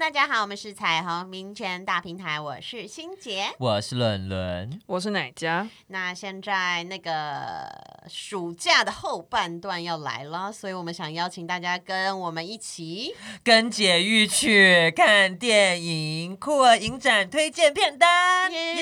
[0.00, 5.68] 大家好，我们是彩虹民权大平台，我是欣洁，我是伦伦，我是奶家。
[5.86, 7.70] 那现在那个
[8.08, 18.74] 暑假的后半段要来了，所以我们想邀请大家跟我们一起跟姐玉去看电影，酷儿影展推荐片单，耶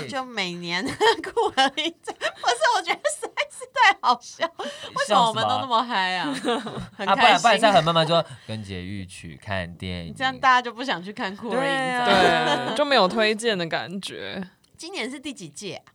[0.00, 0.08] 耶！
[0.08, 0.84] 就每年
[1.22, 6.34] 酷儿影展，不是，我觉得实在是太好笑，为什么我们都那么嗨啊？
[6.98, 9.06] 很开心啊，不然不然，再和妈妈说跟姐玉。
[9.08, 14.42] 去看电影，这样大家就不想去看酷儿影展，对，啊、就没有推荐的感觉。
[14.76, 15.92] 今年是第几届啊？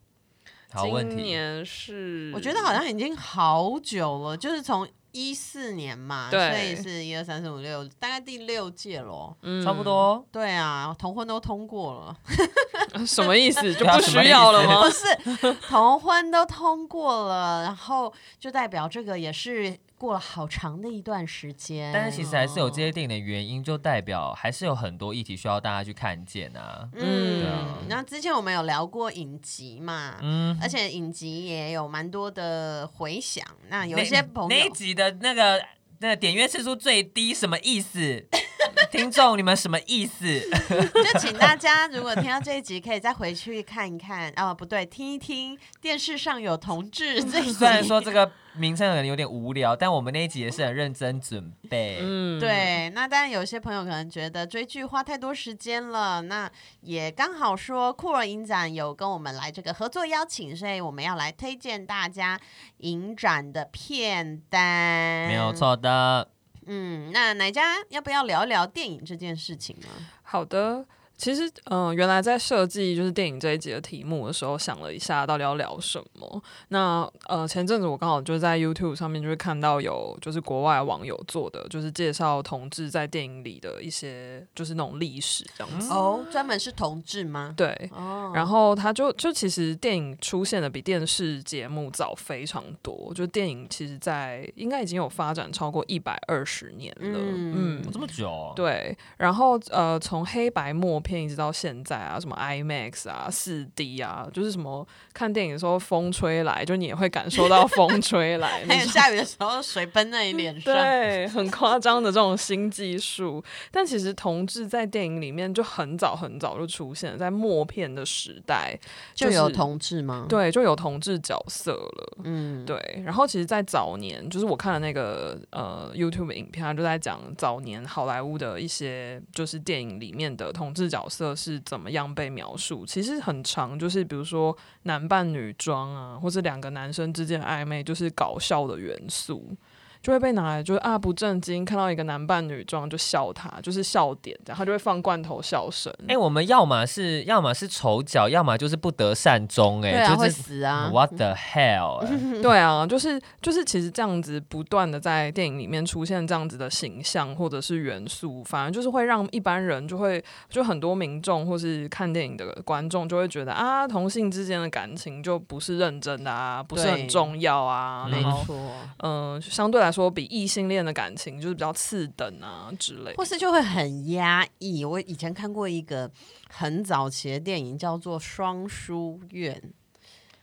[0.74, 1.16] 好问题。
[1.16, 10.26] 今年是，我觉得好像已经好久了，就是从一四年嘛，所以是一二三四五六，大概第六届了，嗯，差不多。
[10.32, 12.18] 对啊，同婚都通过了，
[13.06, 13.62] 什么意思？
[13.76, 14.84] 就不需要了吗？
[14.84, 19.78] 不是，同婚都通过了，然后就代表这个也是。
[20.02, 26.90] 过了好长的一段时间，但是其实还是有这些电影的原因，就代表还是有很多议题需要大家去看见啊。
[26.96, 27.46] 嗯，
[27.88, 33.46] 那、啊、之前我们有聊过影集嘛，嗯，而且影集也有蛮多的回响。
[33.70, 35.64] 那有一些朋友那，那一集的那个
[36.00, 38.26] 那个点阅次数最低，什么意思？
[38.92, 40.26] 听众，你们什么意思？
[40.70, 44.32] 就请大家，如果听到这一集，可以再回去看一看。
[44.36, 47.22] 哦，不对，听一听电视上有同志。
[47.54, 52.00] 虽然说这个名称可能有点无聊，但我们那一集也是很认真准备。
[52.02, 52.90] 嗯，对。
[52.90, 56.24] 那当然，有些朋友可能觉得追剧花太多时间了。
[56.24, 62.38] 那也刚好说酷儿影展有跟我们来这个合作邀请，所以我们要来推荐大家
[62.80, 65.28] 影展的片单。
[65.30, 66.28] 没有错的。
[66.74, 69.88] 嗯，那哪家要不要聊一聊电影这件事情呢？
[70.24, 70.86] 好的。
[71.22, 76.44] 其实，嗯、呃，原来在设计就是电影这一集的题目的时候，想了一下到底要聊什么。
[76.70, 85.94] 那呃，前阵子我刚好就在 YouTube 上面就是看到有就是国外网友做的，就是介绍同志在电影里的一些就是那种历史这样子。
[85.94, 87.54] 哦，专门是同志吗？
[87.56, 87.70] 对。
[87.94, 88.32] 哦。
[88.34, 97.20] 然后他就就其实电影出现的比电视节目早非常多，就电影其实在应该已经有发展超过一百二十年了。
[97.20, 98.54] 嗯，嗯，这么久啊？
[98.56, 98.98] 对。
[99.18, 101.11] 然后呃，从黑白默片。
[101.12, 108.64] 片一直到现在啊，什么 IMAX 啊、四 D 啊，就是什么看电影的时候风吹来，就你也会感受到 风吹来。
[108.66, 113.44] 还有下雨的时候水喷在你脸上，对，很夸张的这种新技术。
[113.70, 118.80] 但其实同志在电影里面就很早很早就出现了，在默片的时代、
[119.14, 120.26] 就是、就有同志吗？
[120.30, 122.18] 对，就有同志角色了。
[122.24, 123.02] 嗯，对。
[123.04, 131.01] 然后其实，在早年，就是我看了那个呃 YouTube 影片，他就在讲早年好莱坞的一些就是电影里面的同志角色。
[131.02, 132.86] 角色是怎么样被描述？
[132.86, 139.56] 其实很长，就是比如说男扮女装啊，或者两个男生之间暧昧，就是搞笑的元素。
[140.02, 145.94] 就会被拿来，就是啊不正经，看到一个男扮女装就笑他，就是笑点，然后就会放罐头笑声。
[146.02, 168.56] 哎、欸，我们要么是要么是丑角，要么就是不得善终、欸，哎、啊，就是会死啊！What the hell？、欸、对啊，就是就是，其实这样子不断的在电影里面出现这样子的形象或者是元素，反而就是会让一般人就会就很多民众或是看电影的观众就会觉得啊，同性之间的感情就不是认真的啊，不是很重要啊，没错，
[169.04, 169.91] 嗯、呃，相对来。
[169.92, 174.86] 说比异性恋的感情就是比较次等啊之类，或是就会很压抑。
[174.86, 176.10] 我以前看过一个
[176.50, 179.56] 很早期的电影，叫做《双书院》，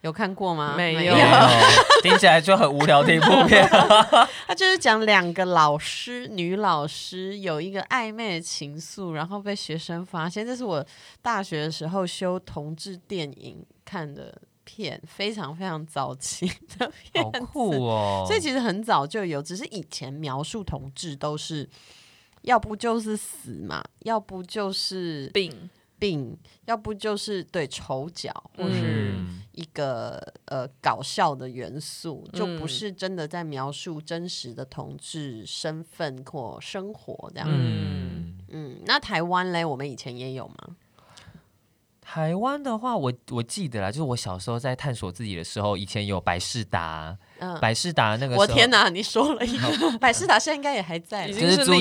[0.02, 0.74] 有看过吗？
[0.76, 1.14] 没有，
[2.02, 3.66] 听起来就很无聊的一部片。
[4.46, 10.46] 他就是讲两个老师，女老师有一个暧昧的情愫，然后被学生发现。
[10.46, 10.84] 这是我
[11.22, 14.42] 大学的时候修同志电影看的。
[14.68, 16.46] 片非常非常早期
[16.78, 18.24] 的片，好酷哦！
[18.28, 21.66] 所以其实很早就有，只是以前描述同志都是
[22.42, 29.14] 要不就是死嘛，要不就是病病，要不就是对丑角或是
[29.52, 37.48] 一个、嗯、呃搞笑的元素，就不是真的在描述真实的同志身份或生活这样。
[37.50, 40.76] 嗯嗯，那台湾嘞，我们以前也有吗？
[42.10, 51.72] 台湾的话，我我记得啦，就是我小时候在探索自己的时候，以前有百事达，嗯，百事达那个时候，我天哪，你说了一个百事达，现在应该也还在，就是租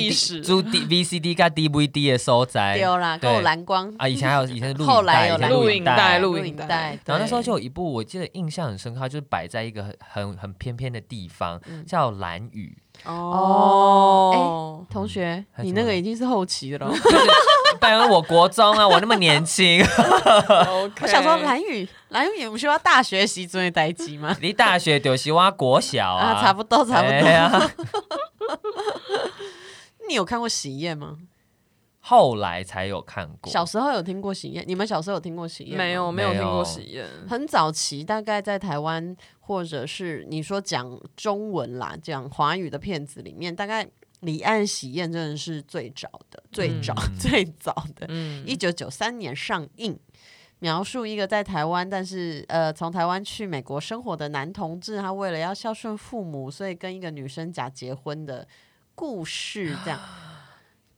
[0.42, 12.76] 租 D V C D 跟 D V D 的收载，丢啦，够蓝光啊，以前还有以前是录后来有录影带，录影带，然后那时候就有一部我记得印象很深刻，就是摆在一个很很很偏偏的地方，叫蓝雨。
[13.04, 16.86] 哦，哎，同学，你那个已经是后期了。
[17.78, 19.80] 拜托，我国中啊，我那么年轻。
[19.82, 24.36] 我想说，兰屿，兰屿，不需要大学时阵的代志吗？
[24.40, 27.70] 离大学就是我国小啊，差不多，差不多。
[30.08, 31.16] 你有看过喜宴吗？
[32.00, 33.52] 后来才有看过。
[33.52, 35.76] 小时候有听过喜宴，你们小时候有听过喜宴？
[35.76, 37.06] 没有，没有听过喜宴。
[37.28, 43.86] 很早期，大概在台湾，或者是你说讲中文啦，讲华语的片子里面，大概。
[44.20, 48.06] 李岸喜宴真的是最早的，最早、嗯、最早的，
[48.44, 49.98] 一九九三年上映，
[50.58, 58.46] 描述一个在台湾，但是呃，从台湾去美国生活的男同志，他为了要孝顺父母，所以跟一个女生假结婚的
[58.94, 60.00] 故事，这样。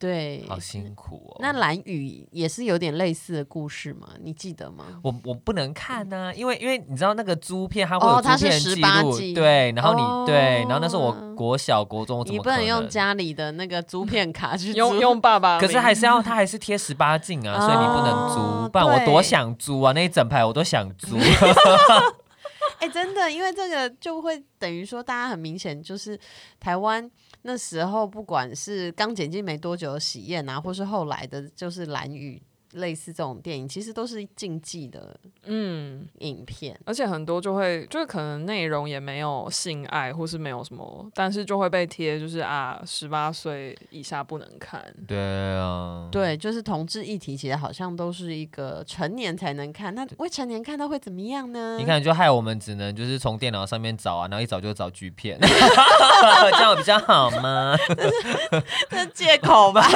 [0.01, 1.37] 对，好辛苦哦。
[1.41, 4.09] 那蓝雨也是有点类似的故事吗？
[4.23, 4.87] 你记得吗？
[5.05, 21.19] 我我不能看呢、啊，因为因为你知道那个租片它会有租片记录，对，然后你、哦、对，然后那是我国小国中，你不能用家里的那个租片卡去 租用用爸爸，可是还是要 他还是贴十八禁啊，所以你不能租，哦、不然我多想租啊，那一整排我都想租。
[22.81, 26.19] 哎、欸，真的，因为这个就会等于说，大家很明显就是
[26.59, 27.11] 台湾。
[27.43, 32.43] 那时候，不管是刚剪进没多久的喜宴啊，或是后来的，就是蓝雨。
[32.73, 44.83] 类似这种电影，其实都是禁忌的，嗯，影片，而且很多就会，就是可能内容也没有性爱，或是没有什么，但是就会被贴，就是啊，十八岁以下不能看。
[45.07, 45.19] 对
[45.57, 51.77] 啊，对，就是同志议题，其实好像都是一个成年才能看，那未成年看到会怎么样呢？
[51.79, 57.77] 你看，就害我们只能就是从电脑上面找啊，然后一找就找剧片， 这样比较好吗？
[58.89, 59.85] 这是借口吧。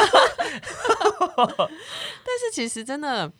[1.36, 3.30] 但是其其实真的，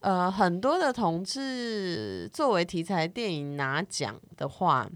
[0.00, 4.90] 呃，很多的同志作为题材电影拿奖的话，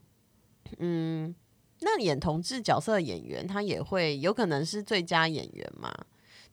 [0.78, 1.34] 嗯，
[1.80, 5.94] 那演同志角色的演员，他也会有可能是最佳演员嘛？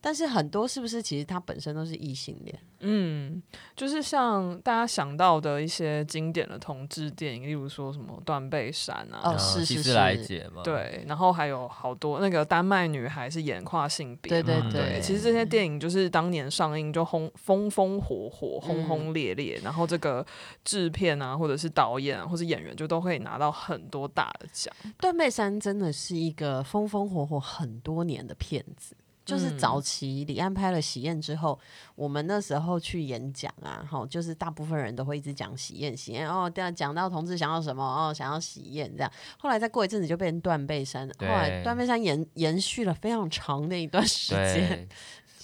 [0.06, 2.60] 但是很多是不是其实它本身都是异性恋？
[2.82, 3.42] 嗯，
[3.76, 20.24] 就是像大家想到的一些经典的同志电影，例如说什么《断背山》啊，哦，是是是，来姐嘛，对，然后还有好多那个丹麦女孩是演跨性别，对对对，对，其实这些电影就是当年上映就轰风风火火、轰轰烈烈，嗯、然后这个
[20.64, 24.72] 制片啊，或者是导演啊，或者演员就都可以拿到很多大的奖。
[25.00, 28.96] 《断背山》真的是一个风风火火很多年的片子。
[29.26, 39.12] 就是早期李安拍了《喜宴》之后，嗯、我们那时候去演讲啊，哈，就是大部分人都会一直讲喜宴，喜宴哦，这样，讲到同志想要什么哦，想要喜宴这样。
[39.40, 44.88] 后来再过一阵子就变成断背山，后来断背山延延续了非常长的一段时间。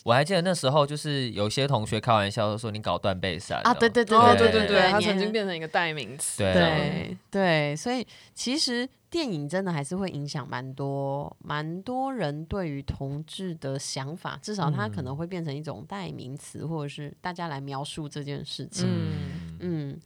[0.03, 6.39] 我还记得那时候，就是有些同学开玩笑说：“你搞断背山啊？”对对对对对对对，它曾经变成一个代名词。
[6.39, 18.87] 对对对，所以其实电影真的还是会影响蛮多蛮多人对于同志的想法，至少它可能会变成一种代名词，或者是大家来描述这件事情。
[18.89, 19.99] 嗯嗯，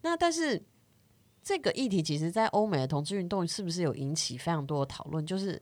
[0.00, 0.62] 那但是
[1.42, 5.26] 这个议题，其实在欧美的同志运动是不是有引起非常多的讨论？
[5.26, 5.60] 就是。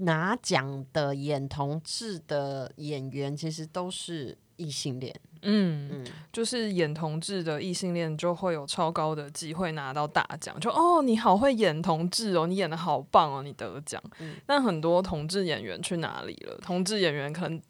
[0.00, 5.14] 拿奖的演同志的演员，其实都是异性恋。
[5.42, 10.58] 嗯嗯，就是演同志的异性恋就会有超高的机会拿到大奖。
[10.60, 14.02] 就哦，你好会演同志哦，你演的好棒哦，你得奖。
[14.18, 16.58] 嗯，但很多同志演员去哪里了？
[16.62, 17.60] 同志演员可能。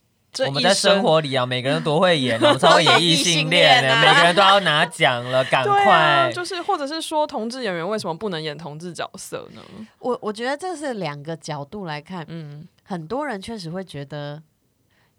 [0.46, 6.30] 我们在生活里啊，每个人都会演，我们超会演 异性恋的，每个人都要拿奖了，赶快、啊。
[6.30, 9.60] 就是，或者是说，同志演员为什么不能演同志角色呢？
[9.98, 12.24] 我我觉得这是两个角度来看。
[12.28, 14.40] 嗯，很多人确实会觉得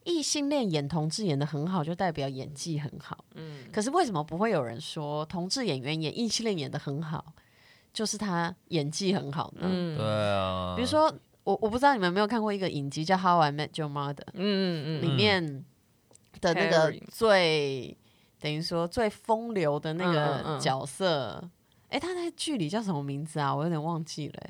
[0.05, 3.25] 异性恋演同志演的很好，就代表演技很好。
[3.35, 7.25] 嗯，可是为什么不会有人说同志演员演异性恋演的很好，
[7.93, 9.67] 就是他演技很好呢？
[9.69, 10.73] 嗯，对啊。
[10.77, 11.13] 比如说。
[11.43, 15.65] 我我不知道你们有没有看过一个影集叫《How I Met Your Mother》，嗯嗯嗯，里面
[16.39, 17.97] 的那个最
[18.39, 21.43] 等于说最风流的那个角色，
[21.89, 23.55] 哎、嗯嗯，他在剧里叫什么名字啊？
[23.55, 24.43] 我有点忘记了，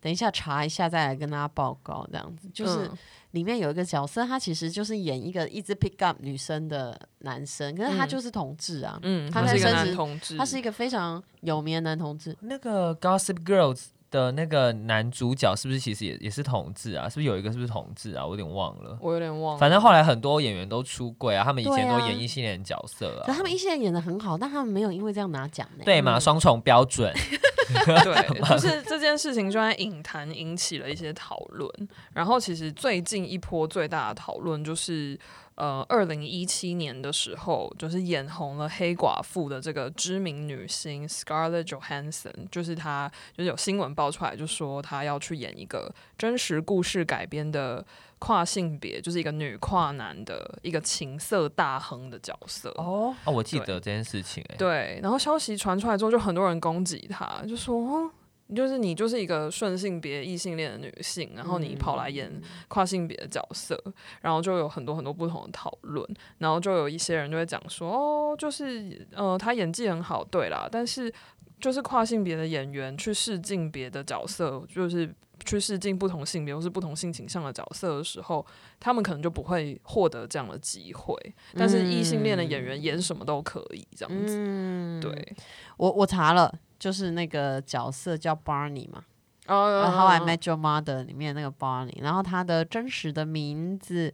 [0.00, 2.06] 等一下查一下再来跟大家报告。
[2.12, 2.88] 这样子就是
[3.32, 12.36] 里面有一个角色，他其实就是演一个一直 pick up 女生的男生，可是他就是同志啊，嗯，他在生殖，他是一个非常有名的男同志。
[12.40, 13.86] 那个 Gossip Girls。
[14.10, 17.08] 的那个男主角是不是其实也也是同志啊？
[17.08, 18.24] 是不是有一个是不是同志啊？
[18.24, 19.58] 我有点忘了，我有点忘了。
[19.58, 23.24] 反正后来很多演员都出柜啊，他们以前都演异性恋角色啊。
[23.26, 25.84] 可他们异性恋演的很好，但他们没有因为这样拿奖呢。
[25.84, 26.18] 对嘛？
[26.18, 27.12] 双重标准。
[27.70, 31.70] 对， 就是这件事情就在影坛引起了一些讨论。
[32.12, 35.18] 然后其实最近一波最大的讨论就是。
[35.60, 47.84] 呃，二零一七年的时候，就是演红了黑寡妇的这个知名女星 Scarlett Johansson，就是她，就是有新闻爆出来，就说她要去演一个真实故事改编的
[48.18, 52.70] 跨性别，就是一个女跨男的一个情色大亨的角色。
[52.78, 58.10] 哦，哦，我记得这件事情，欸，对，然后消息传出来之后，就很多人攻击她，就说。
[58.54, 62.30] 就是你就是一个顺性别异性恋的女性，然后你跑来演
[62.68, 63.80] 跨性别的角色，
[64.20, 66.06] 然后就有很多很多不同的讨论，
[66.38, 71.12] 然后就有一些人就会讲说，哦，就是呃，她演技很好，对啦，但是
[71.60, 75.14] 就是跨性别的演员去试镜别的角色，就是
[75.44, 78.44] 去试镜不同性别或是不同性倾向的角色的时候，
[78.78, 81.16] 他们可能就不会获得这样的机会，
[81.54, 84.36] 但是异性恋的演员演什么都可以，这样子。
[84.38, 85.36] 嗯，对，
[85.76, 86.52] 我我查了。
[86.80, 89.04] 就是那个角色叫 Barney 嘛，
[89.44, 94.12] 然后《How I Met Your Mother》里面那个 Barney，然后他的真实的名字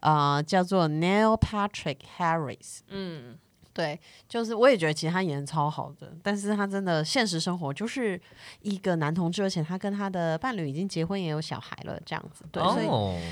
[0.00, 2.80] 呃叫做 Neil Patrick Harris。
[2.88, 3.38] 嗯，
[3.72, 8.20] 对，就是我也觉得其实他演的超好的，但是他真的现实生活就是
[8.62, 12.44] 一个男同志，而且他跟他的伴侣已经结婚也有小孩了，这样子。
[12.50, 12.86] 对，所以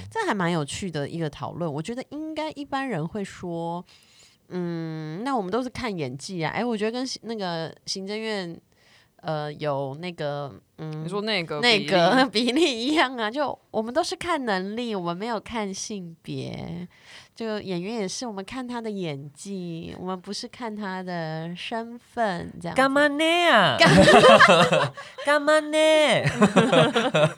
[0.08, 1.70] 这还蛮有趣的一个讨论。
[1.72, 3.84] 我觉得应该一般人会说，
[4.50, 6.52] 嗯，那我们都是看演技啊。
[6.52, 8.56] 哎，我觉得跟那个行政院。
[9.26, 13.28] 呃，有那个，嗯，你说那个那个 比例一样啊？
[13.28, 16.86] 就我们都是看能力，我们没有看性别。
[17.34, 22.52] 就演员也是，我们看他的演技，我们不是看他的身份。
[22.60, 23.76] 这样干嘛呢啊？
[25.26, 25.76] 干嘛呢？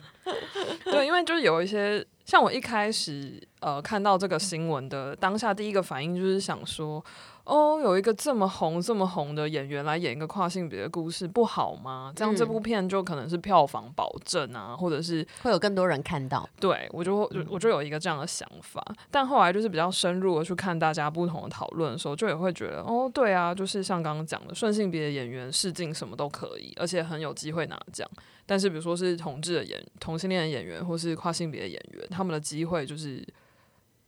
[0.85, 7.03] 对，因为就是有一些，像我一开始呃看到这个新闻的当下，第一个反应就是想说。
[7.49, 12.13] 哦，有一个这么红、这么红的演员来演一个跨性别的故事，不好吗？
[12.15, 16.47] 这样这部片就可能是票房保证啊，或者是会有更多人看到。
[16.59, 18.85] 对，我就我就有一个这样的想法。
[19.09, 28.07] 但后来就是比较深入的去看大家不同的讨论的时候，就也会觉得，哦，对啊，就是像刚刚讲的，顺性别的演员试镜什么都可以，而且很有机会拿奖。
[28.45, 33.27] 但是比如说是同志的演同性恋的演员，或是跨性别的演员，他们的机会就是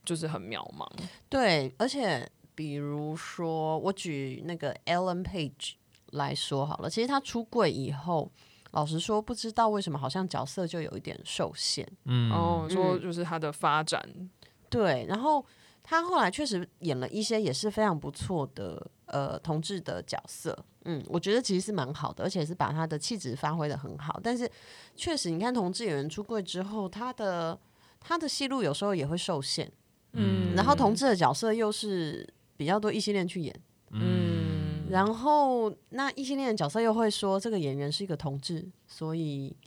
[0.05, 0.87] 就是很渺茫。
[1.27, 2.29] 对，而且。
[2.53, 5.73] 比如说，我举那个 Ellen Page
[6.11, 6.89] 来说好了。
[6.89, 8.31] 其实他出柜以后，
[8.71, 11.87] 老实说，不知道为什么，好像角色就有一点受限。
[12.05, 14.01] 嗯，哦说就是他的发展。
[14.69, 15.43] 对，然后
[15.81, 20.57] 他后来确实演了一些也是非常不错的呃同志的角色。
[20.85, 24.19] 嗯，我觉得其实是蛮好的，而且是把他的气质发挥的很好。
[24.21, 24.49] 但是
[24.95, 27.57] 确实，你看同志演员出柜之后，他的
[27.99, 29.71] 他的戏路有时候也会受限。
[30.13, 32.27] 嗯，然后同志的角色又是。
[32.61, 39.57] 比较多异性恋去演，嗯，然后那异性恋的角色又会说这个演员是一个同志，所以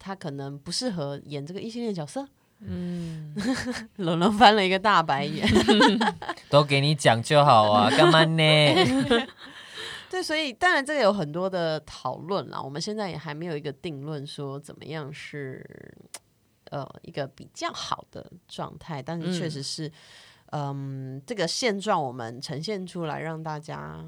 [0.00, 2.26] 他可能不适合演这个异性恋角色，
[2.58, 3.32] 嗯，
[3.98, 5.46] 龙龙翻了一个大白眼，
[6.50, 8.74] 都给你讲就好啊，干嘛呢？
[10.10, 15.64] 对，所以当然这个有很多的讨论啦，我们现在也还没有一个定论说怎么样是
[16.70, 19.86] 呃一个比较好的状态，但是确实是。
[19.86, 19.92] 嗯
[20.52, 24.04] 嗯，这个现状我们呈现出来，让大家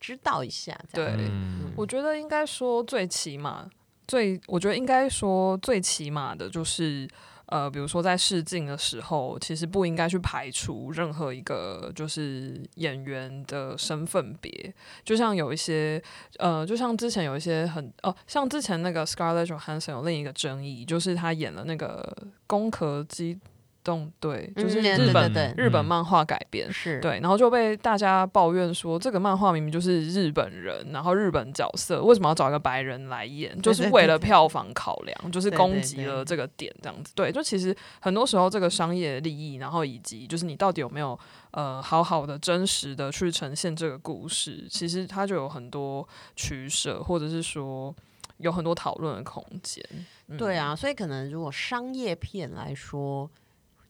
[0.00, 0.78] 知道一下。
[0.92, 3.70] 对，嗯、我觉得应该说最起码，
[4.06, 7.08] 最我觉得应该说最起码的就是，
[7.46, 14.74] 呃，比如说在试镜的时候，其实不应该去排除任何一个就是演员的身份别。
[15.04, 16.02] 就像有一些，
[16.38, 22.16] 呃，就像之前有一些很哦、呃，像之前那个 Scarlett Johansson 有另一个争议，就是他演了那个
[22.48, 23.38] 攻壳机。
[23.84, 33.50] 动对，就是日本、嗯、日本漫画改编，是对，然后就被大家抱怨说，这个漫画明明就是日本人，然后日本角色为什么要找一个白人来演？
[33.50, 37.12] 对对对对，就是为了票房考量，对对对对，就是攻击了这个点，这样子。
[37.14, 41.18] 对，对，对，对，就其实很多时候这个商业利益，然后以及就是你到底有没有
[41.50, 47.94] 呃好好的真实的去呈现这个故事，其实它就有很多取舍，或者是说
[48.38, 49.84] 有很多讨论的空间。
[50.28, 53.30] 嗯、对啊，所以可能如果商业片来说。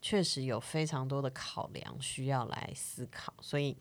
[0.07, 3.75] 确实有非常多的考量需要来思考，所以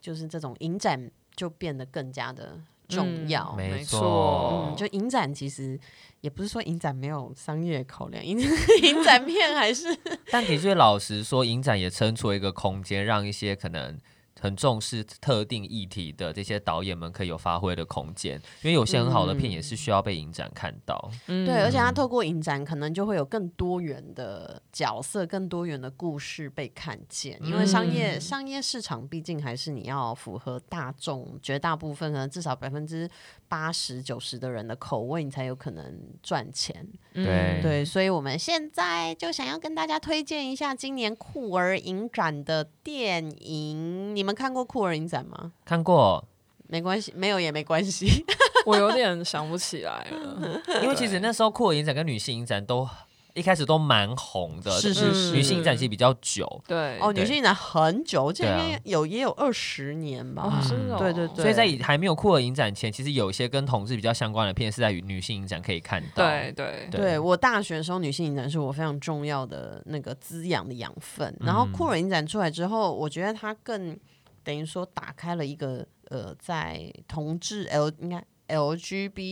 [0.00, 3.54] 就是这种影展就变得更加的重要。
[3.56, 5.78] 嗯、没错，嗯，就影展其实
[6.22, 8.36] 也不是说影展没有商业考量，影
[8.82, 9.96] 影展片还是。
[10.28, 13.96] 但的确，老实说，影展也撑出一个空间，让一些可能
[14.40, 21.10] 很重视特定议题的这些导演们可以有发挥的空间，因为有些很好的片也是需要被影展看到。
[21.26, 27.38] 嗯、对，而且他透过影展，可能就会有更多元的角色、更多元的故事被看见。
[27.42, 33.08] 因为商业、嗯、商业市场毕竟还是你要符合大众绝大部分，可能至少百分之
[33.48, 36.86] 八十九十的人的口味，你才有可能赚钱。
[37.12, 44.34] 对对，所以我们现在就想要跟大家推荐一下今年酷儿影展的电影，你们。
[44.34, 45.52] 看过酷儿影展吗？
[45.64, 46.24] 看过，
[46.68, 48.24] 没关系，没有也没关系。
[48.66, 52.88] 我有点想不起来了， 因为其实那时候酷儿影展跟女性影展都
[53.34, 61.42] 一开始都蛮红的，是是是，女性影展其实比较久，对哦，女性影展很久，这应该有也有二十年吧，哦，是哦，对对对。
[61.42, 66.24] 所以在还没有酷儿影展前，其实有一些跟同志比较相关的片是在女性影展可以看到。
[66.24, 71.36] 对对对，对我大学的时候，女性影展是我非常重要的那个滋养的养分。
[71.40, 73.98] 然后酷儿影展出来之后，我觉得它更。
[74.44, 79.30] 等于说打开了一个呃，在同志 L 应该 LGBTQI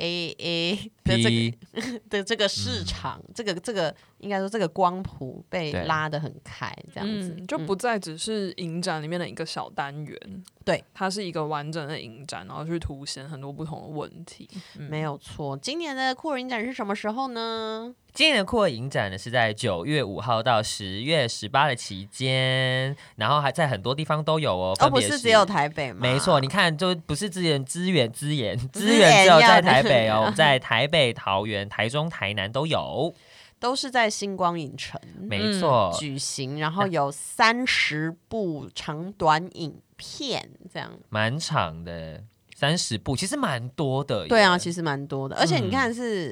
[0.00, 10.18] LGBTQIAA 的这个的这个市场，嗯、这个这个应该说这个光谱被拉得很开，这样子、嗯、就不再只是影展里面的一个小单元。
[10.64, 14.48] 对，它是一个完整的影展，然后去凸显很多不同的问题。
[14.78, 17.94] 嗯、没有错，今年的酷儿影展是什么时候呢？
[18.12, 24.76] 今年的酷儿影展呢是在九月五号到十月十八的期间，然后还在很多地方都有哦。
[24.80, 25.98] 哦，不是只有台北吗？
[26.02, 33.14] 没错，你看，就不是资源资源资源资源只有在台北哦， 在台北、桃园、台中、台南都有，
[33.58, 35.94] 都是在星光影城，没错。
[35.98, 40.90] 举行，然后有三十部长短影片，这样。
[41.08, 42.22] 蛮长的，
[42.54, 44.26] 三十部其实蛮多的。
[44.26, 46.30] 对啊，其实蛮多的，而且你看是、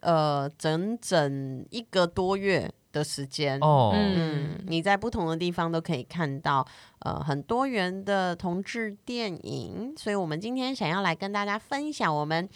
[0.00, 3.58] 嗯、呃整整一个多月的时间。
[3.60, 6.66] 哦，嗯，你在不同的地方都可以看到
[7.00, 12.48] 呃很多元的同志电影，所以我们今天想要来跟大家分享我们。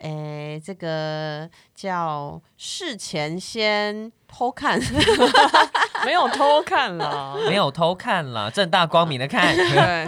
[0.00, 4.80] 诶，这个叫事前先偷看，
[6.06, 9.54] 没有偷看啦，没有偷看啦，正大光明的看。
[9.54, 10.06] 对，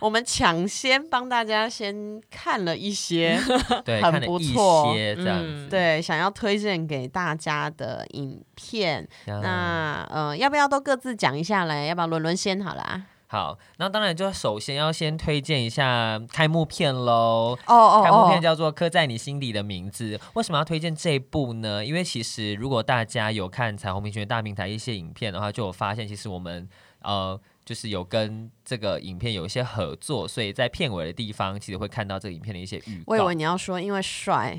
[0.00, 3.38] 我们抢先帮大家先看了一些，
[3.84, 11.86] 对，很不错，这样、嗯、对，想要推荐给大家的影片，那呃，要不要都各自讲一下嘞？
[11.88, 13.02] 要不要轮轮先好了？
[13.30, 17.58] 好，那当然就首先要先推荐一下开幕片喽。
[17.66, 20.16] 哦哦，开幕片叫做《刻在你心底的名字》。
[20.32, 21.84] 为什么要推荐这部呢？
[21.84, 26.66] 因为其实如果大家有看彩虹平权大平台一些影片的话，就有发现其实我们
[27.02, 33.04] 呃就是有跟这个影片有一些合作，所以在片尾的地方其实会看到这个影片的一些预告。
[33.08, 34.58] 我以为你要说因为帅。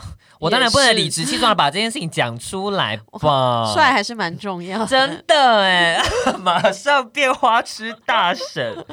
[0.38, 4.78] 我当然不能理直气壮的把这件事情讲出来吧，帅还是蛮重要。
[4.80, 6.02] 的，真的哎，
[6.40, 8.84] 马上变花痴大神，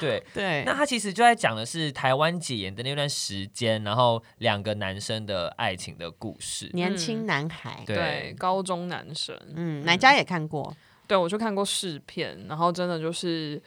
[0.00, 10.74] 对对，那他其实就在讲的是台湾解严的那段时间，然后两个男生的爱情的故事，年轻男孩，对，对，高中男生，嗯，哪家也看过，
[11.06, 13.62] 对，我就看过试片，然后真的就是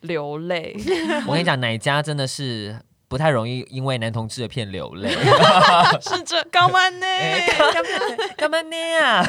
[0.00, 0.76] 流泪，
[1.26, 2.76] 我跟你讲，哪家真的是。
[3.08, 5.10] 不太容易因为男同志的片流泪，
[6.02, 7.06] 是这干嘛呢？
[7.72, 7.90] 干嘛
[8.36, 9.24] 干嘛呢啊？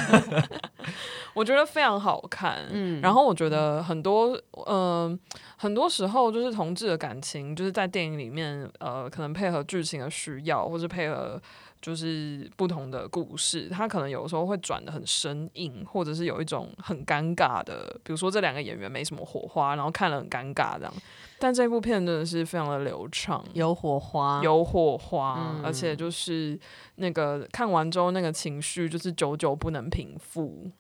[1.34, 4.36] 我觉得非常好看，嗯，然后我觉得很多，
[4.66, 5.20] 嗯、呃，
[5.58, 11.40] 很多时候就是同志的感情，就是在电影里面，呃，可能配合剧情的需要，或是配合。
[11.82, 20.94] 就是不同的故事，他可能有时候会转的很生硬，或者是有一种很尴尬的，比如说这两个演员没什么火花，然后看了很尴尬这样。
[21.40, 26.60] 但这部片真的是非常的流畅，有火花，有火花，嗯、而且就是
[26.96, 30.72] 那个看完之后那个情绪就是久久不能平复。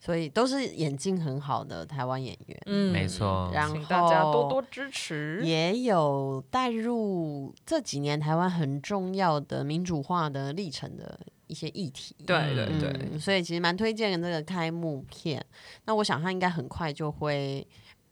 [0.00, 5.40] 所以都是演技很好的台湾演员，嗯，没错，然后请大家多多支持。
[5.44, 15.44] 也有带入这几年台湾很重要的民主化的历程的一些议题，对对对，嗯，所以其实蛮推荐的这个开幕片。
[15.84, 17.66] 那我想它应该很快就会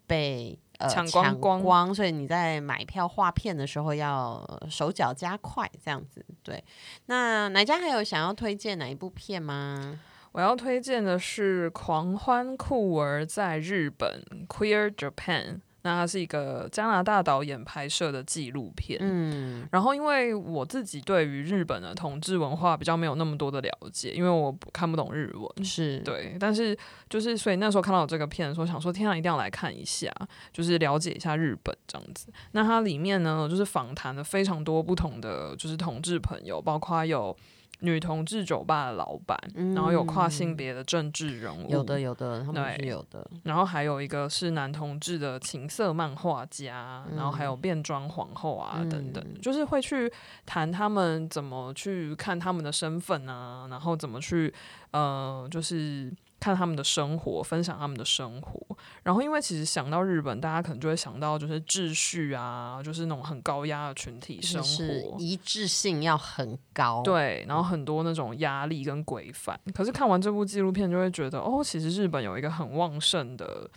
[0.08, 6.24] 被呃抢光光，光，所以你在买票划片的时候要手脚加快，这样子。
[6.42, 6.62] 对，
[7.06, 10.00] 那哪家还有想要推荐哪一部片吗？
[10.36, 15.60] 我要推荐的是《狂欢酷儿在日本》（Queer Japan）。
[15.80, 18.98] 那它是一个加拿大导演拍摄的纪录片。
[19.00, 25.64] 嗯，然后因为我自己对于日本的同志文化比较没有那么多的了解，因为我看不懂日文。
[25.64, 26.76] 是对，但是
[27.08, 30.12] 就是所以那时候看到这个片的时候，想说天啊，一定要来看一下，
[30.52, 32.26] 就是了解一下日本这样子。
[32.52, 37.34] 那它里面呢，就是访谈了非常多不同的就是同志朋友，包括有。
[37.80, 43.28] 女同志酒吧的老板，嗯、然后有跨性别的政治人物，有的有的，他们是有的。
[43.44, 50.10] 然后还有一个是男同志的情色漫画家，嗯、然后还有变装皇后啊、嗯、等等，就是会去
[50.44, 54.52] 谈他们怎么去看他们的身份啊，然后怎么去
[54.92, 56.12] 呃，就是。
[56.38, 58.60] 看他们的生活，分享他们的生活，
[59.02, 69.58] 然后因为其实想到日本，大家可能就会想到就是秩序啊，就是那种很高压的群体生活，一致性要很高，对，然后很多那种压力跟规范。
[69.74, 73.68] 可是看完这部纪录片，就会觉得哦，其实日本有一个很旺盛的。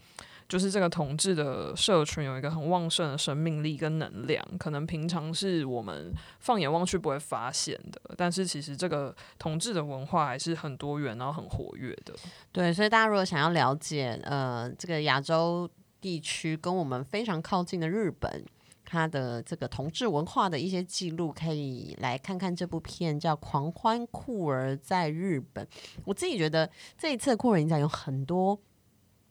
[0.49, 12.15] 就是这个同志的社群有一个很旺盛的生命力跟能量，可能平常是我们放眼望去不会发现的，但是其实这个同志的文化还是很多元，然后很活跃的。
[12.51, 15.69] 对，所以大家如果想要了解，呃，这个亚洲
[16.01, 18.43] 地区跟我们非常靠近的日本，
[18.83, 25.63] 它的这个同志文化的一些记录，可以来看看这部片，叫《狂欢酷儿在日本》。
[26.05, 28.59] 我自己觉得这一次的酷儿影展有很多。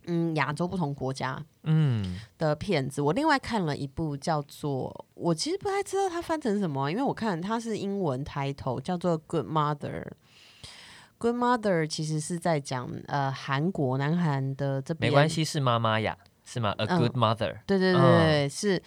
[0.08, 10.04] 嗯，亚洲不同国家嗯的片子，嗯、我另外看了一部叫做，我其实不太知道它翻成什么，因为我看它是英文抬头，叫做 Good Mother。
[11.18, 18.82] Good Mother 其实是在讲呃韩国南韩的这边，没关系，是妈妈呀，是吗？A Good Mother，嗯、对对对对，嗯、是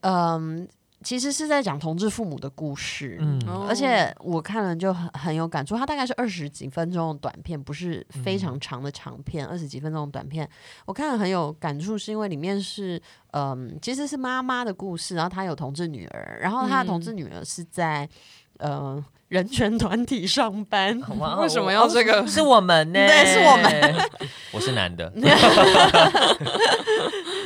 [0.00, 0.68] 嗯。
[1.02, 5.76] 其实是在讲同志父母的故事，嗯，而且我看了就很很有感触。
[5.76, 10.48] 它大概是二十几分钟的短片，不是非常长的长片，二十、嗯、几分钟的短片。
[10.86, 18.10] 我看了很有感触，是因为里面是，嗯，其实是妈妈的故事，然后她有同志女儿，然后她的同志女儿是在，嗯、
[18.58, 21.00] 呃，人权团体上班。
[21.18, 22.26] 哇 为什么要这个？
[22.26, 22.98] 是我们呢？
[23.06, 24.10] 对，是我们。
[24.52, 25.12] 我是男的。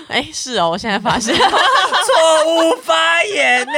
[0.08, 1.34] 哎，是哦，我现在发现。
[1.34, 1.44] 错
[2.46, 3.72] 误发言呢？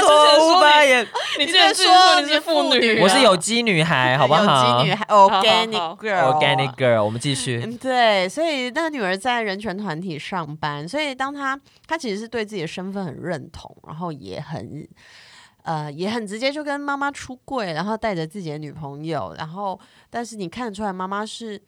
[0.00, 1.06] 错误发言。
[1.38, 4.78] 你之前说你是妇女，我是有机女孩，好不好？
[4.78, 7.04] 有机女孩，Organic Girl，Organic Girl。
[7.04, 7.64] 我们继续。
[7.80, 14.86] 对，所以那个女儿在人权团体上班，所以当她她其实是对自己的身份很认同，然后也很
[15.62, 21.60] 呃也很直接就跟妈妈出柜，然后带着自己的女朋友，然后但是你看得出来妈妈是。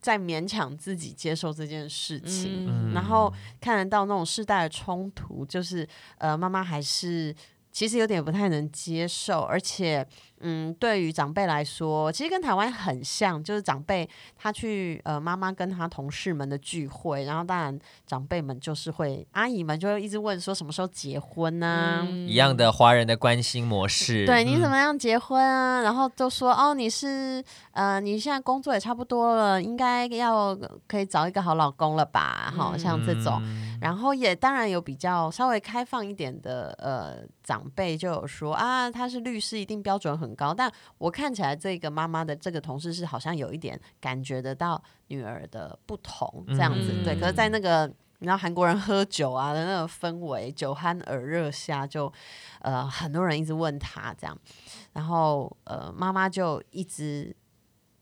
[0.00, 5.84] 在勉强自己接受这件事情，嗯、然后看得到那种世代的冲突，就是
[6.18, 7.34] 呃，妈妈还是
[7.72, 10.06] 其实有点不太能接受，而且。
[10.40, 21.66] 嗯，对于长辈来说，其实跟台湾很像，就是长辈他去呃妈妈跟他同事们的聚会，然后当然长辈们就是会阿姨们就会一直问说什么时候结婚呢？
[21.66, 22.06] 啊？
[22.08, 24.24] 嗯、一样的华人的关心模式。
[24.26, 25.80] 对，你怎么样结婚啊？
[25.80, 32.52] 嗯、然后都说哦，你是呃你现在工作也差不多了，应该要可以找一个好老公了吧？
[32.56, 33.42] 好、嗯、像这种，
[33.80, 40.27] 然后也当然有比较稍微开放一点的呃长辈就有说啊，他是律师，一定标准很。
[40.28, 47.18] 很高，但我看起来这个妈妈的这个同事是好像有一点感觉得到女儿的不同这样子，嗯、对。
[47.18, 47.86] 可是，在那个
[48.18, 52.14] 你知道韩国人喝酒啊的那个氛围，酒酣耳热下就，就
[52.60, 54.36] 呃很多人一直问他这样，
[54.92, 57.34] 然后呃妈妈就一直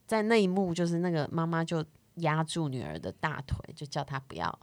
[0.07, 1.85] 在那一幕，就是那个妈妈就
[2.17, 4.59] 压住女儿的大腿，就叫她不要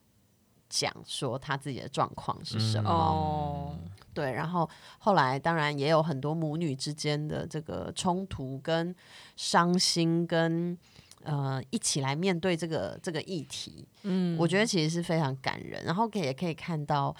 [0.67, 2.89] 讲说她自己的状况是什么。
[2.89, 3.75] 嗯哦
[4.13, 8.95] 对，然后后来当然也有很多母女之间的这个冲突跟
[9.35, 10.77] 伤心跟
[11.23, 17.15] 呃一起来面对这个这个议题，嗯，我觉得其实是非常感人，然后可以也可以看到，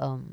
[0.00, 0.24] 嗯，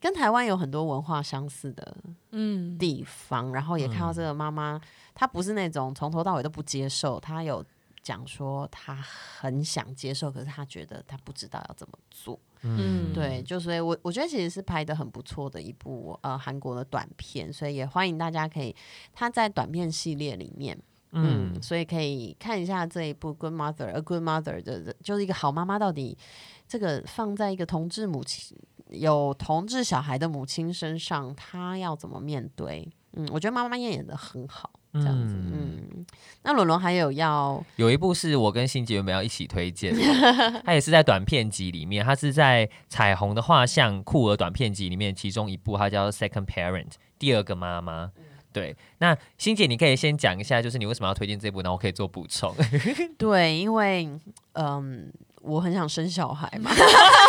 [0.00, 1.96] 跟台湾有很多文化相似的
[2.32, 2.76] 嗯。
[2.78, 4.80] 地方，嗯、然后也看到这个妈妈，
[5.14, 7.62] 她不是那种从头到尾都不接受，她有
[8.10, 12.36] 讲说他很想接受，可是他觉得他不知道要怎么做。
[12.62, 18.74] 嗯，对，就所以我我觉得其实是拍的很不错的一部呃韩国的短片，所以也欢迎大家可以，
[19.12, 20.76] 他在短片系列里面，
[21.12, 26.18] 嗯，嗯，所以可以看一下这一部《Good Mother》，A Good Mother 的，就是一个好妈妈到底
[26.66, 32.90] 这个放在一个同志母亲有同志小孩的母亲身上，她要怎么面对？
[33.12, 34.79] 嗯，我觉得妈妈演演的很好。
[34.92, 36.06] 这样子，嗯，嗯，
[36.42, 40.02] 那伦伦还有要有一部是我跟欣姐原本要一起推荐的，
[40.66, 48.10] 它也是在短片集里面，它是在彩虹的画像酷儿短片集里面其中一部，它叫《Second Parent》第二个妈妈。
[48.52, 52.52] 对，那欣姐你可以先讲一下，就是你为什么要推荐这部，然后我可以做补充。
[53.16, 54.10] 对，因为
[54.54, 55.08] 嗯，
[55.42, 56.68] 我很想生小孩嘛。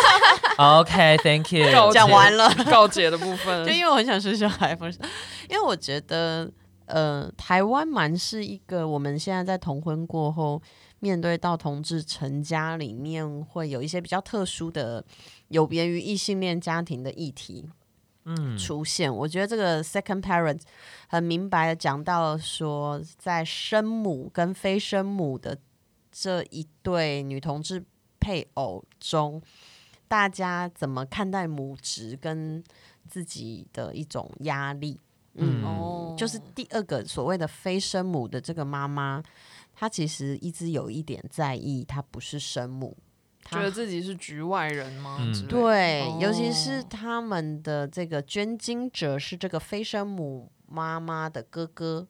[0.58, 1.92] OK，Thank you。
[1.92, 4.98] 讲完了告解的部分，就因为我很想生小孩，不是
[5.48, 6.50] 因为我觉得。
[6.86, 10.60] 呃，台湾蛮是一个我们现在在同婚过后
[11.00, 15.04] 面对到同志成家里面会有一些比较特殊的
[15.48, 17.68] 有别于异性恋家庭的议题。
[18.24, 19.10] 嗯出现。
[19.10, 20.60] 嗯、我觉得这个 second parent
[21.08, 25.58] 很明白的讲到说，在生母跟非生母的
[26.12, 27.84] 这一对女同志
[28.20, 29.42] 配偶中，
[30.06, 32.62] 大家怎么看待母职跟
[33.08, 35.00] 自己的一种压力？
[35.34, 39.22] 嗯，哦，就是第二个所谓的非生母的这个妈妈，
[39.74, 42.96] 她其实一直有一点在意，她不是生母，
[43.42, 45.18] 她觉得自己是局外人吗？
[45.20, 52.06] 嗯、对，哦、尤其是他们的这个捐精者是这个非生母妈妈的哥哥，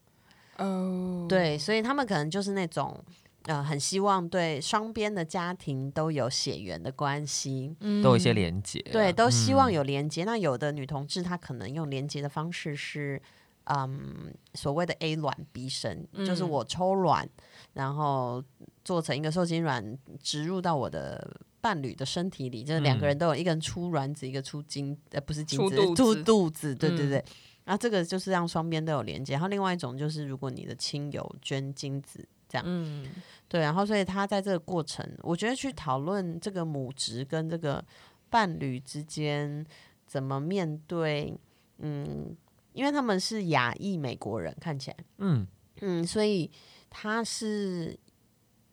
[0.58, 3.04] 哦，对，所以他们可能就是那种。
[3.46, 10.22] 呃，很希望对双边的家庭都有血缘的关系，嗯都有一些连接，对，都希望有连接。
[10.22, 13.20] 嗯、那有的女同志她可能用连接的方式是，
[13.64, 17.28] 嗯，所谓的 A 卵 B 生，嗯、就是我抽卵，
[17.72, 18.40] 然后
[18.84, 27.18] 做成一个受精卵植入到我的伴侣的身体里，就是两个人都有一个人出卵子，一个出精，呃，不是精子，出肚，出肚子，对对对。
[27.18, 29.32] 嗯、然后这个就是让双边都有连接。
[29.32, 32.24] 然后另外一种就是，如果你的亲友捐精子。
[32.52, 33.06] 这样，嗯，
[33.48, 37.82] 对，然后所以他在这个过程，我觉得去讨论这个母职跟这个
[38.28, 39.64] 伴侣之间
[40.06, 41.34] 怎么面对，
[41.78, 42.36] 嗯，
[42.74, 45.46] 因为他们是亚裔美国人，看起来，嗯。
[45.84, 46.48] 嗯，所以
[46.88, 47.98] 他是，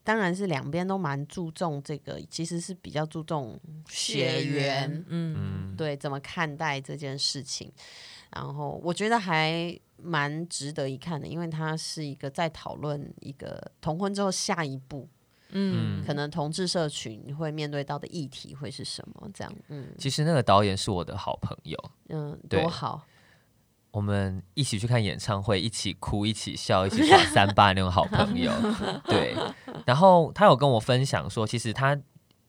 [0.04, 7.72] 当然是两边都蛮注重这个，其实是比较注重血缘，嗯，对，怎么看待这件事情，
[8.32, 9.80] 然后我觉得还。
[10.02, 15.06] 蛮值得一看的，因为它是一个在讨论一个同婚之后下一步，
[15.50, 19.30] 嗯，可能同志社群会面对到的议题会是什么？
[19.34, 23.06] 这样，嗯，其实那个导演是我的好朋友，嗯，多好，
[23.92, 28.54] 我们一起去看演唱会，一起哭，一起笑，一起耍 三八那种好朋友，
[29.04, 29.36] 对。
[29.86, 32.00] 然后他有跟我分享说，其实他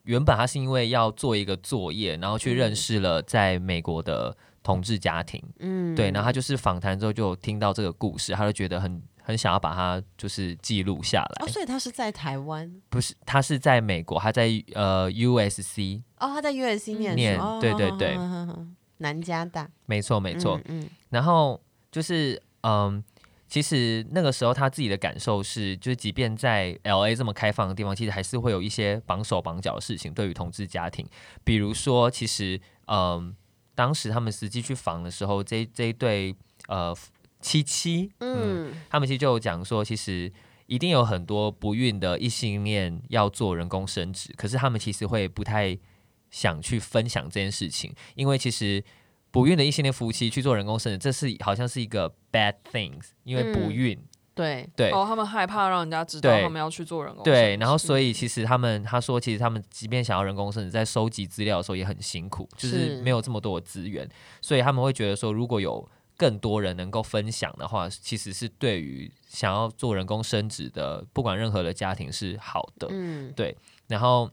[0.05, 4.37] 原本他是因为要做一个作业，然后去认识了在美国的。
[4.71, 11.47] 同志家庭，嗯，对，然后他就是访谈之后就听到这个故事，他就觉得很很想要把它就是记录下来。
[11.47, 12.71] 哦，所以他是在台湾？
[12.89, 16.03] 不是，他是在美国，他在呃 USC。
[16.19, 18.17] 哦，他在 USC 念书，念，哦、对对对，
[18.99, 20.61] 南加大，没错没错。
[20.67, 23.03] 嗯，嗯然后就是嗯，
[23.49, 31.07] 其实那个时候他自己的感受是，就是即便在 LA 这么开放的地方，其实还是会有一些绑手绑脚的事情，对于同志家庭，
[31.43, 33.35] 比如说，其实嗯。
[33.81, 36.37] 当时他们实际去访的时候，这这一对
[36.69, 36.95] 呃
[37.41, 40.31] 七七，嗯，嗯，他们其实就有讲说，其实
[40.67, 45.79] 一定有很多不孕的异性恋要做人工生殖，可是他们其实会不太
[46.31, 48.85] 想去分享这件事情，因为其实
[49.31, 53.99] 不孕的异性恋夫妻去做人工生殖，这是好像是一个 bad things，因为不孕。
[53.99, 57.23] 嗯对对，哦，他们害怕让人家知道他们要去做人工。
[57.23, 64.09] 对，然后所以其实他们他说，其实他们即便想要人工生殖，在收集资料的时候也很辛苦，就是没有这么多的资源，
[64.41, 72.87] 所以他们会觉得说，如果有更多人能够分享的话，其实是对于想要做人工生殖的，不管任何的家庭是好的。
[72.91, 73.55] 嗯，对。
[73.89, 74.31] 然后，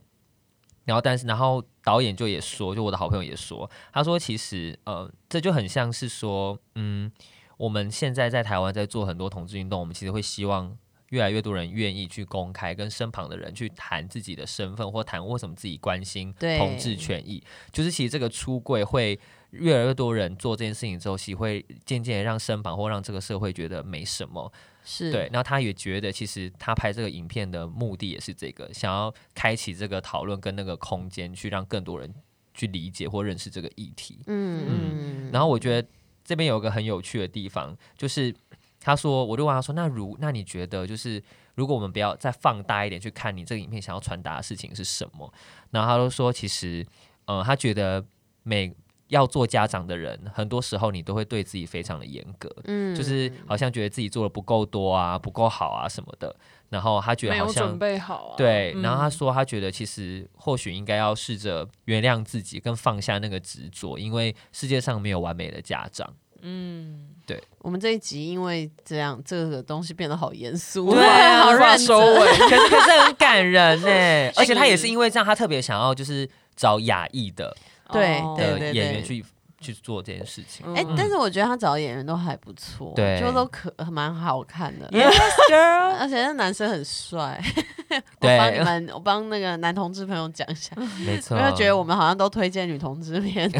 [0.84, 7.12] 然后，但是，然后导演就也说，就我的好朋友也说，他说，其实，呃，这就很像是说，嗯。
[7.58, 10.74] 我们现在在台湾在做很多同志运动，我们其实会希望
[11.10, 17.42] 越来越多人愿意去公开跟身旁的人去谈自己的身份，或谈为什么自己关心同志权益。
[17.72, 19.18] 就是其实这个出柜会
[19.50, 24.50] 越来越多人做这件事情之后，其实会渐渐让身旁或让这个社会觉得没什么。
[24.84, 32.14] 是对，然后他也觉得其实他拍这个影片的目的也是这个，想要开启这个讨论跟那个空间，去让更多人
[32.54, 34.20] 去理解或认识这个议题。
[34.28, 35.88] 嗯嗯，然后我觉得。
[36.28, 38.34] 这边有个很有趣的地方，就是
[38.78, 41.22] 他说，我就问他说，那如那你觉得，就是
[41.54, 45.32] 如果我们不要再放大一点去看你这个影片想要传达的事情是什么？
[45.70, 46.86] 然后他就说，其实，
[47.24, 48.04] 呃，他觉得
[48.42, 48.70] 每
[49.06, 56.36] 要做家长的人，很多时候你都会对自己非常的严格，嗯，就是好像觉得自己做的不够多啊，不够好啊什么的。
[56.70, 58.72] 然后他觉得好像没有准备好啊，对。
[58.82, 66.12] 然后他说，他觉得其实或许应该要试着原谅自己，跟放下那个执着，因为世界上没有完美的家长。
[66.42, 67.42] 嗯，对。
[67.58, 74.32] 我们这一集因为这样，这个东西变得好严肃，对，好认收尾， 可是可是很感人 呢。
[74.36, 77.56] 而且他也是因为这样，他特别想要就是找亚裔的
[77.90, 79.24] 对的演员去。
[79.60, 85.10] 去做这件事情，哎，但是我觉得他找的演员都还不错，对，就都可蛮好看的，Yes
[85.50, 87.42] girl， 而且那男生很帅，
[88.20, 93.50] 对，我帮你们，我帮那个男同志朋友讲一下， 没错，因为觉得我们好像都推荐女同志片，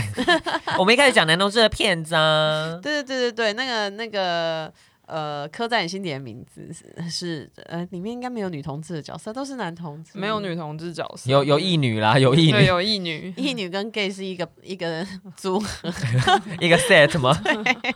[0.79, 4.73] 我们一开始讲男同志的片子啊，对对对对对，那个那个
[5.09, 15.03] 呃，刻在你心底的名字是，是呃，里面应该没有女同志的角色，都是男同志，没有女同志角色，有有异女啦，有异女，有异女， 异女跟 gay 是一个一个
[15.35, 15.91] 组合，
[16.61, 17.33] 一个 set 吗？
[17.43, 17.95] 对，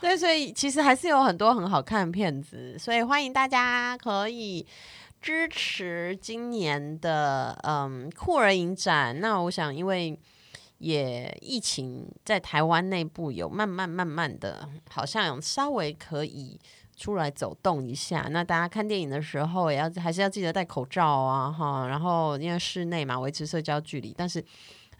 [0.00, 4.66] 对，所以其实还是有很多很好看的片子，所以欢迎大家可以
[5.20, 9.20] 支持今年的嗯酷儿影展。
[9.20, 10.18] 那我想，因为
[10.78, 16.58] 也疫情在台湾内部有慢慢慢慢的，好像有稍微可以
[16.96, 18.28] 出来走动一下。
[18.30, 21.86] 那大家看电影的时候，也要还是要记得戴口罩啊，哈。
[21.88, 24.14] 然后因为室内嘛，维持社交距离。
[24.16, 24.44] 但是，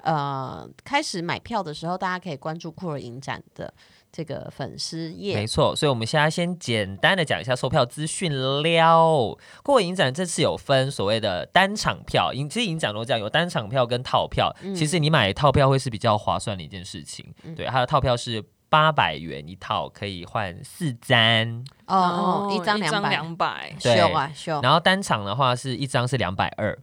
[0.02, 3.72] 呃，开始买票的时候，大家可以关注酷儿影展的。
[4.10, 9.38] 这个粉丝页没错，所以我们现在先简单的讲一下售票资讯了。
[9.62, 14.54] 过影展这次有分所谓的单场票，影其实影展都这样，有单场票跟套票。
[14.62, 17.24] 嗯、其实你买套票会是比较划算的一件事情。
[17.44, 21.64] 嗯、对，它的套票是八百元一套，可以换四张。
[21.86, 26.78] 哦哦，一张两百，两百，对啊然后单场的话是一张是两百二。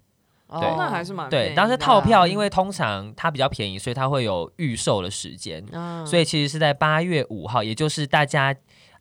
[0.48, 1.54] 对，那还是蛮对。
[1.56, 5.66] 但是套票，因为通常它比较便宜，所以它会有预售的时间。
[5.72, 8.56] 嗯，所以其实是在八月五号，也就是大家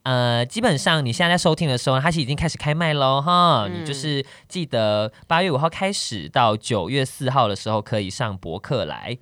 [0.05, 3.67] 呃，基本上你现在在收听的时候，它是已经开始开卖喽哈。
[3.67, 9.19] 嗯、你就是记得八月五号开始到九月四号的时候，可以上博客来。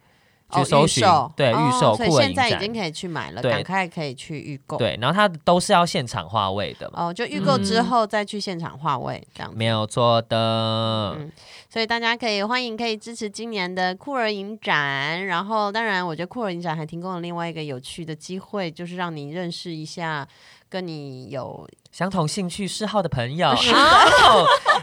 [0.55, 4.77] 去搜寻、哦、对预售，所以现在已经可以去买了，赶快可以去预购。
[4.77, 11.33] 对，然后它都是要现场化位的哦，就预购之后再去现场化位，这样没有错的、嗯。
[11.73, 20.29] 所以大家可以欢迎可以支持今年的酷儿影展，然后当然我觉得酷儿影展还提供了另外一个有趣的机会，就是让你认识一下
[20.69, 21.67] 跟你有。
[21.93, 23.55] 相同兴趣嗜好的朋友，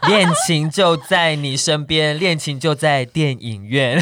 [0.07, 3.99] 恋情就在你身边，恋情就在电影院。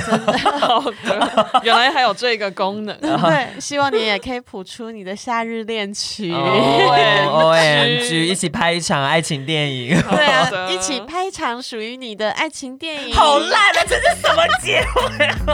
[0.60, 2.93] 好的，原来还有这个功能。
[3.00, 6.34] 对，希望你也可以谱出你的夏日恋曲。
[6.36, 10.02] O M G， 一起拍一场爱情电影。
[10.02, 13.15] 对啊，一起拍一场属于你的爱情电影。
[13.15, 13.86] 好烂啊！
[13.88, 15.54] 这是什么节目？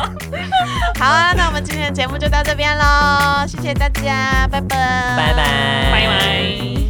[1.00, 4.70] 好啊，那我们今天的节目就到这边喽，谢谢大家，拜拜，
[5.16, 6.83] 拜拜，拜拜。